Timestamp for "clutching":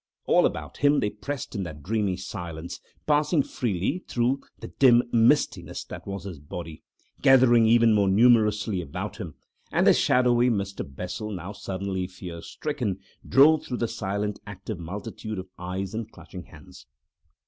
16.11-16.45